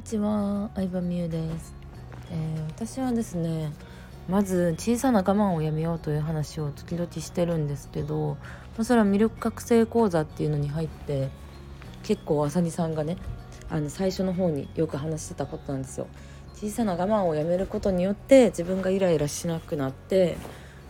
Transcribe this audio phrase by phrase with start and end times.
[0.00, 1.74] にちは、相葉美優です、
[2.30, 3.70] えー、私はですね
[4.30, 8.38] まず小さな我慢をやめようという話を時々してるんですけど、
[8.78, 11.28] ま、それは魅力覚醒講座っていうのに入って
[12.02, 13.18] 結構あさみさんがね
[13.68, 16.06] あの最初の方によく話してたことなんですよ。
[16.54, 20.38] 小さな我慢をやめることによって自分がイライラしなくなって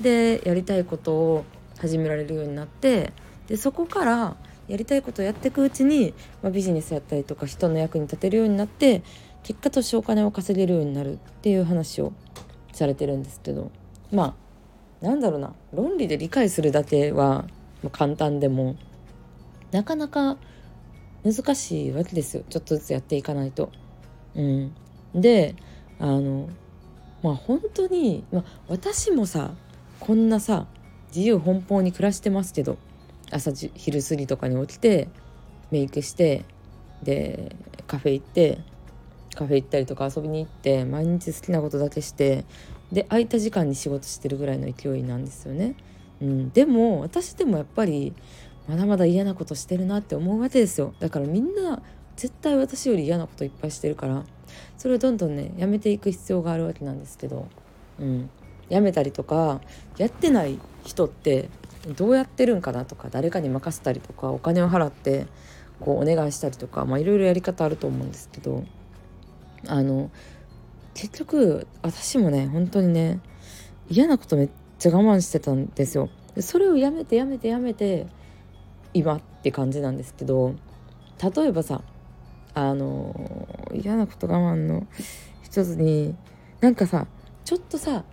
[0.00, 1.44] でやりたいことを
[1.80, 3.12] 始められるようになって
[3.48, 4.36] でそこから
[4.72, 9.02] やりたいことをやっていくうちに、まあ、ビジネスやったりとか人の役に立てるようになって
[9.42, 12.14] 結果としてお金を稼げるようになるっていう話を
[12.72, 13.70] されてるんですけど
[14.10, 14.34] ま
[15.02, 17.44] あなんだろうな論理で理解するだけは
[17.92, 18.76] 簡単でも
[19.72, 20.38] なかなか
[21.22, 23.70] 難しいわけですよちょっとずつやっていかないと。
[24.34, 24.74] うん、
[25.14, 25.54] で
[25.98, 26.48] あの
[27.22, 29.50] まあ本当に、まあ、私もさ
[30.00, 30.66] こんなさ
[31.14, 32.78] 自由奔放に暮らしてますけど
[33.32, 35.08] 朝昼過ぎとかに起きて
[35.70, 36.44] メイクして
[37.02, 37.56] で
[37.86, 38.58] カフェ行って
[39.34, 42.44] カフェ行ったりとか遊びに行って毎日好きなことだけして
[42.92, 45.74] で空いた時間に仕事してるぐらいの勢いなんですよね。
[46.20, 48.12] うん、でも私でもやっぱり
[48.68, 50.94] まだまだ嫌なことしてるなって思うわけですよ。
[51.00, 51.82] だからみんな
[52.16, 54.24] 絶対私より嫌なこといっぱいしてるから
[54.76, 57.48] それをどんどんねやめていく必要があるわけなんですけど、
[57.98, 58.30] うん、
[58.68, 59.60] やめたりとか
[59.96, 61.48] やってない人って
[61.96, 65.26] どうやってるんかなとか誰かに任せたりとかお金を払って
[65.80, 68.64] こうお願いしたりとかいろいろやり方あると思うんですけど
[69.66, 70.10] あの
[70.94, 73.20] 結局私もね本当にね
[73.88, 76.08] 嫌なことめっちゃ我慢してたんですよ。
[76.40, 78.06] それをやめてやめてやめて
[78.94, 80.54] 今って感じなんですけど
[81.22, 81.82] 例えばさ
[82.54, 84.86] あの嫌なこと我慢の
[85.42, 86.14] 一つに
[86.60, 87.06] なんかさ
[87.44, 88.04] ちょっとさ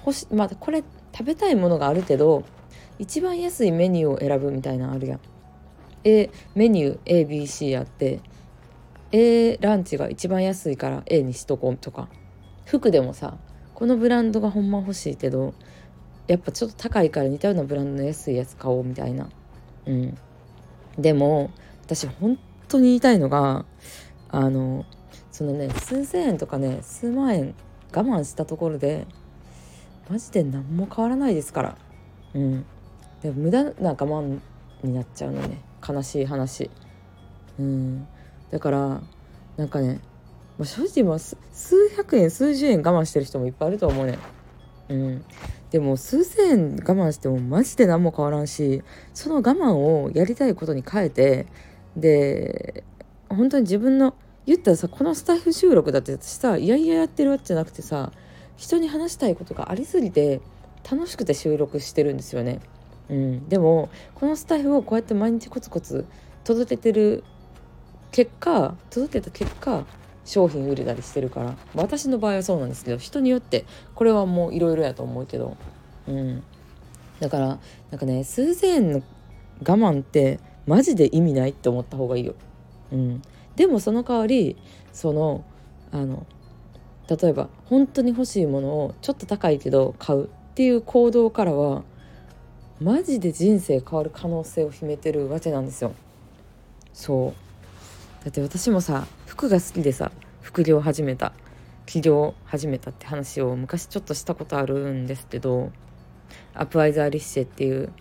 [0.00, 2.44] 欲しまあこれ食べたいものがあるけど
[2.98, 5.20] 一番安いメニューを選ぶみたいなのあるやん。
[6.04, 8.20] A メニュー ABC あって
[9.12, 12.08] A ランチが一番安いから A にしとこうとか。
[12.64, 13.36] 服でもさ
[13.74, 15.54] このブランドがほんま欲しいけど
[16.26, 19.28] やっぱちょっと高いから似たようなブランドの安いやつ買おうみたいな。
[19.86, 20.18] うん。
[20.98, 21.50] でも
[21.84, 23.64] 私本当に言いたいのが
[24.28, 24.84] あの
[25.30, 27.54] そのね数千円とかね数万円
[27.94, 29.06] 我慢したところで
[30.10, 31.78] マジで何も変わらないですから。
[32.34, 32.66] うん。
[33.22, 34.40] で無駄な我慢
[34.82, 35.60] になっちゃうのね。
[35.86, 36.70] 悲しい話。
[37.58, 38.06] うん。
[38.50, 39.00] だから
[39.56, 40.00] なんかね、
[40.58, 41.36] まあ、正直まあ数
[41.96, 44.18] 百円数十円我慢してる人もいっぱいいると思うね。
[44.88, 45.24] うん。
[45.70, 48.82] でも数千円我慢してもマジで何も変わらんし
[49.14, 51.46] その我慢をやりたいことに変えて
[51.96, 52.84] で
[53.28, 54.14] 本当に自分の
[54.46, 58.12] 言ったらさこのスタッフ収録だって私さいやいややってるわけじゃなくてさ
[58.56, 60.40] 人に話したいことがありすぎて
[60.88, 62.60] 楽しくて収録してるんですよね。
[63.08, 66.06] うん、でもこのスタイフをこうやって毎日コツコツ
[66.44, 67.24] 届けてる
[68.10, 69.84] 結果届けた結果
[70.24, 71.56] 商品売れたりしてるから。
[71.74, 73.64] 私の場合はそうなんですけど人によって
[73.94, 75.56] これはもういろいろやと思うけど、
[76.08, 76.42] うん、
[77.20, 77.58] だから
[77.90, 79.02] なんかね数千円の
[79.60, 82.34] 我慢ってマジで意味ないって思った方がいいよ。
[82.92, 83.22] うん、
[83.54, 84.56] でもその代わり
[84.92, 85.44] その
[85.92, 86.26] あの
[87.08, 91.84] 例えば本当に欲しいものをちょっと高いけど買うっていう行動からは
[92.80, 95.94] マジで人生変わる可能性を秘めてるわけなんですよ。
[96.92, 97.34] そ
[98.20, 100.10] うだって私もさ服が好きでさ
[100.40, 101.32] 副業始めた
[101.86, 105.70] 起業始めたって話を昔ちょっとしたことあるんですけど
[106.54, 107.92] アプアイザーリッシェっていう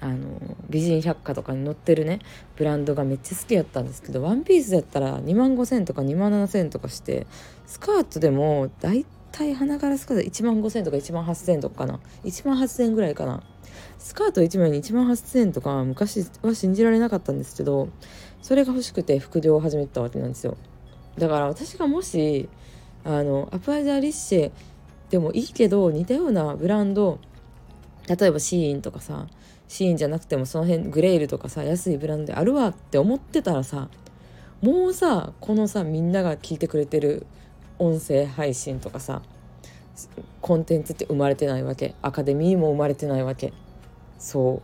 [0.00, 2.18] あの美人百科とかに載ってるね
[2.56, 7.26] ブランドがめっちゃ好きやったんですけどワンピースやったら2万5,000とか2万7,000とかして
[7.66, 11.98] スカートでも大体花柄スカート1万5,000とか1万8,000とかな。
[12.24, 13.42] 1万8,000ぐらいかな。
[13.98, 17.88] スカート1枚に1万8,000とか昔は信じられなかったんですけど
[18.42, 20.56] それが欲しくて副業を始めたわけなんですよ。
[21.18, 22.48] だから私がもし
[23.04, 24.50] あのアプアイザーリッシェ
[25.10, 27.18] でもいいけど似たようなブランド
[28.06, 29.26] 例えばシーンとかさ
[29.66, 33.88] シーンじゃなくてもその辺グレールとかさ安いブランドであるわって思ってたらさ
[34.60, 37.26] もうさこのさみんなが聞いてくれてる
[37.78, 39.22] 音声配信とかさ
[40.40, 41.94] コンテンツって生まれてないわけ。
[42.02, 43.52] アカデミーも生まれてないわけ。
[44.18, 44.62] そ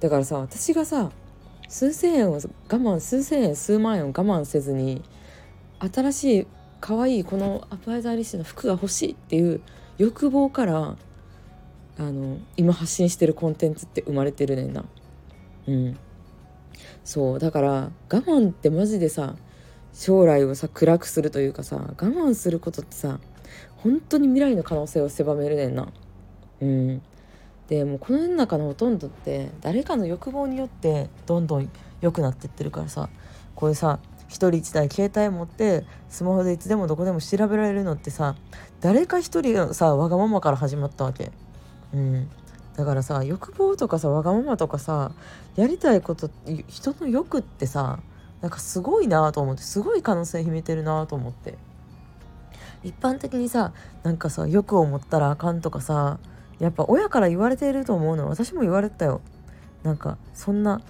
[0.00, 0.02] う。
[0.02, 1.10] だからさ私がさ
[1.68, 5.02] 数千円を我慢数千円数万円を我慢せずに
[5.80, 6.46] 新しい
[6.80, 9.62] 可愛いこのアプライザーリッシュの服が欲しいっていう
[9.96, 10.96] 欲望から
[11.96, 14.84] あの今発信してるコンテンツって生まれてるねんな。
[15.66, 15.96] うん。
[17.04, 17.38] そう。
[17.38, 19.36] だから我慢ってマジでさ
[19.94, 23.20] 将来をさ暗くするというかさ我慢することってさ
[23.76, 25.88] 本当に未来の可能性を狭めるねんな。
[26.60, 27.02] うん。
[27.68, 31.70] でもこの世の中のほとんどって誰かの欲望によってどんどん
[32.02, 33.08] 良くなってってるからさ
[33.54, 38.36] こういうさ一人一台携帯持ってスマホでいつでもどこでも調べられるのってさ
[38.80, 41.30] 誰か一人がさわがままから始まったわけ。
[41.94, 42.28] うん、
[42.76, 45.12] だからさ欲望とかさわがままとかさ
[45.56, 46.28] やりたいこと
[46.68, 48.00] 人の欲ってさ
[48.44, 51.56] なんかすごいなと思ってすごい可能性秘めてるなと思って。
[52.82, 56.18] 一般的にさなんかさ欲を持ったらあかんとかさ
[56.58, 58.28] やっぱ親から言われていると思うの。
[58.28, 59.22] 私も言われたよ。
[59.82, 60.82] なんかそんな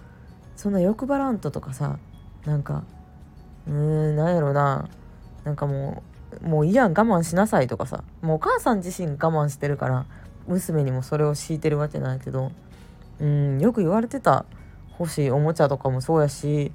[0.56, 2.01] そんな欲張らんととかさ
[2.45, 2.83] なんか
[3.69, 4.89] うーんなんやろな。
[5.45, 6.03] なんかも
[6.43, 8.03] うもういいやん我慢しなさいとかさ。
[8.21, 10.07] もうお母さん自身我慢してるから
[10.49, 12.50] 娘にもそれを強いてるわけないけど
[13.21, 14.45] うんよく言われてた。
[14.99, 16.73] 欲しいおもちゃとかもそうやし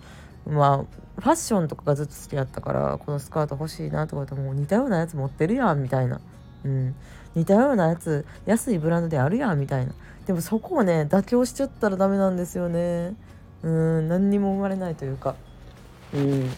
[0.50, 6.22] まあファッションとかがずっと好きだったからこのスカート欲しいなとかってもう似たようなやつ持ってるやんみたいな、
[6.63, 6.96] うん、
[7.36, 9.94] 似たようなやつ安いブランドであるやんみたいな。
[10.25, 13.16] でもそこをね妥協しちゃったらダメなんですよね。
[13.63, 14.07] うん。
[14.07, 15.36] 何にも生まれないというか。
[16.13, 16.50] うん。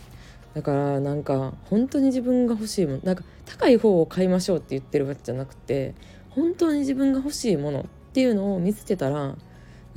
[0.54, 5.96] だからなんか本当に自分が欲しいものなんか高い方を買いましょうって言ってるわけじゃなくて
[6.30, 7.84] 本当に自分が欲しいものっ
[8.14, 9.38] ていうのを見つけたらなん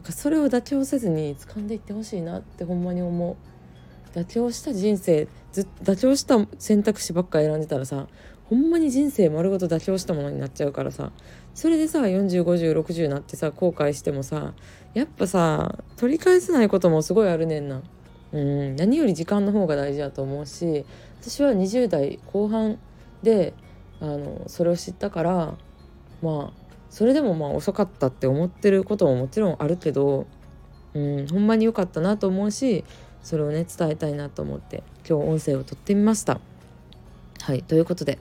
[0.05, 3.37] かそれを妥協せずに掴んでいってほしいなってほんまに思う。
[4.15, 8.07] 妥協した人生ず妥協した選択肢ばっか選んでたらさ
[8.49, 11.11] ほんまに人生丸ごと妥協したものになっちゃうからさ
[11.55, 14.53] それでさ405060になってさ後悔してもさ
[14.93, 17.83] やっぱさ取り返せないこともすごいあるねんな。
[18.33, 20.85] うん何より時間の方が大事だと思うし
[21.21, 22.81] 私は20代後半
[23.23, 23.55] で
[24.01, 25.55] あのそれを知ったから
[26.21, 30.27] まあそれでもまあ遅かったって思ってることももちろんあるけど、
[30.95, 32.85] うん、ほんまに良かったなと思うし
[33.25, 36.41] それをね伝えたいなと思って今日音声をとってみました。
[37.41, 38.19] はいということで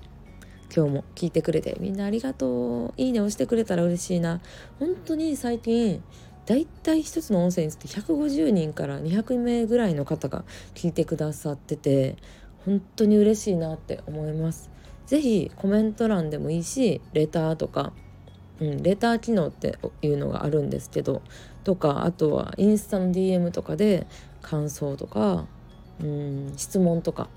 [0.76, 2.94] 今日も聞いてくれてみんなありがとう。
[2.98, 4.42] いいね押してくれたら嬉しいな。
[4.80, 6.02] 本当に最近
[6.46, 12.18] だいたい一つの音声について150人から200名ぐらいの方が聞いてくださってて
[12.66, 14.72] 本当に嬉しいなって思います。
[15.06, 17.94] 是非コメント欄でもいいしレターとか、
[18.60, 21.22] うん、レター機能っていうのがあるんですけど
[21.64, 24.08] とかあとはインスタの DM とかで
[24.44, 25.48] 感想とか、
[26.00, 27.30] うん、質問とか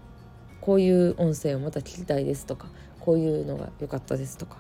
[0.60, 2.68] こういう音声をまた聞きたいですとか
[3.00, 4.58] こういうのが良かったですとか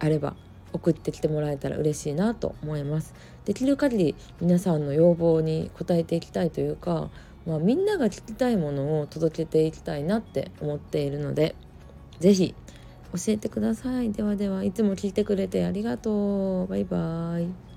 [0.00, 0.34] あれば
[0.72, 3.14] 送ってきてもらえたら嬉しいなと思います。
[3.44, 7.10] できる限り皆さんの要望に応えていきたいというか、
[7.46, 11.54] まあ、みんなが聞きたいものを届けていきたいなって思っているので
[12.20, 12.54] 是非
[13.12, 14.12] 教えてください。
[14.12, 16.66] ではではいつも聞いてくれてありがとう。
[16.66, 17.67] バイバーイ。